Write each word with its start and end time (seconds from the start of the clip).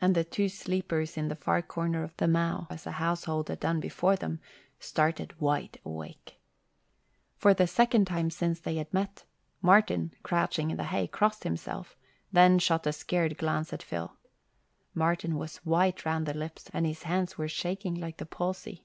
And 0.00 0.16
the 0.16 0.24
two 0.24 0.48
sleepers 0.48 1.16
in 1.16 1.28
the 1.28 1.36
far 1.36 1.62
corner 1.62 2.02
of 2.02 2.16
the 2.16 2.26
mow, 2.26 2.66
as 2.68 2.82
the 2.82 2.90
household 2.98 3.46
had 3.48 3.60
done 3.60 3.78
before 3.78 4.16
them, 4.16 4.40
started 4.80 5.40
wide 5.40 5.78
awake. 5.84 6.40
For 7.36 7.54
the 7.54 7.68
second 7.68 8.08
time 8.08 8.30
since 8.30 8.58
they 8.58 8.74
had 8.74 8.92
met, 8.92 9.22
Martin, 9.62 10.12
crouching 10.24 10.72
in 10.72 10.78
the 10.78 10.82
hay, 10.82 11.06
crossed 11.06 11.44
himself, 11.44 11.96
then 12.32 12.58
shot 12.58 12.88
a 12.88 12.92
scared 12.92 13.38
glance 13.38 13.72
at 13.72 13.84
Phil. 13.84 14.16
Martin 14.94 15.36
was 15.38 15.58
white 15.58 16.04
round 16.04 16.26
the 16.26 16.34
lips 16.34 16.68
and 16.72 16.84
his 16.84 17.04
hands 17.04 17.38
were 17.38 17.46
shaking 17.46 17.94
like 17.94 18.16
the 18.16 18.26
palsy. 18.26 18.84